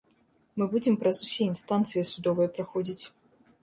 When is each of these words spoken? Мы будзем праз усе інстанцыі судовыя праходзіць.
Мы 0.61 0.67
будзем 0.71 0.97
праз 1.03 1.21
усе 1.27 1.43
інстанцыі 1.51 2.07
судовыя 2.15 2.47
праходзіць. 2.61 3.03